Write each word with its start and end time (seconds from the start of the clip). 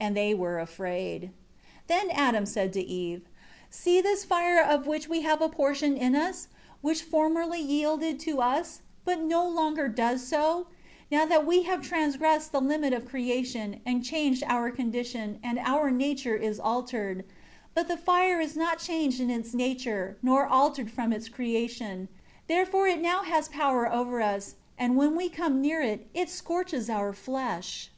And 0.00 0.14
they 0.14 0.34
were 0.34 0.58
afraid. 0.58 1.22
9 1.24 1.30
Then 1.86 2.10
Adam 2.10 2.44
said 2.44 2.74
to 2.74 2.80
Eve, 2.82 3.22
"See 3.70 4.02
this 4.02 4.22
fire 4.22 4.60
of 4.62 4.86
which 4.86 5.08
we 5.08 5.22
have 5.22 5.40
a 5.40 5.48
portion 5.48 5.96
in 5.96 6.14
us: 6.14 6.48
which 6.82 7.00
formerly 7.02 7.62
yielded 7.62 8.20
to 8.20 8.42
us, 8.42 8.82
but 9.06 9.22
no 9.22 9.48
longer 9.48 9.88
does 9.88 10.22
so, 10.26 10.66
now 11.10 11.24
that 11.24 11.46
we 11.46 11.62
have 11.62 11.80
transgressed 11.80 12.52
the 12.52 12.60
limit 12.60 12.92
of 12.92 13.08
creation, 13.08 13.80
and 13.86 14.04
changed 14.04 14.42
our 14.46 14.70
condition, 14.70 15.40
and 15.42 15.58
our 15.58 15.90
nature 15.90 16.36
is 16.36 16.60
altered. 16.60 17.24
But 17.72 17.88
the 17.88 17.96
fire 17.96 18.40
is 18.42 18.58
not 18.58 18.80
changed 18.80 19.20
in 19.20 19.30
its 19.30 19.54
nature, 19.54 20.18
nor 20.22 20.44
altered 20.46 20.90
from 20.90 21.14
its 21.14 21.30
creation. 21.30 22.08
Therefore 22.46 22.86
it 22.88 23.00
now 23.00 23.22
has 23.22 23.48
power 23.48 23.90
over 23.90 24.20
us; 24.20 24.56
and 24.76 24.98
when 24.98 25.16
we 25.16 25.30
come 25.30 25.62
near 25.62 25.80
it, 25.80 26.06
it 26.12 26.28
scorches 26.28 26.90
our 26.90 27.14
flesh." 27.14 27.90